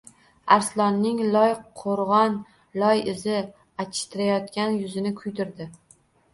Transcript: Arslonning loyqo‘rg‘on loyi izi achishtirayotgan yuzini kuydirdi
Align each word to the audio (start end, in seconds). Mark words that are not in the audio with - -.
Arslonning 0.53 1.21
loyqo‘rg‘on 1.35 2.39
loyi 2.85 3.05
izi 3.13 3.37
achishtirayotgan 3.85 4.83
yuzini 4.85 5.17
kuydirdi 5.25 5.73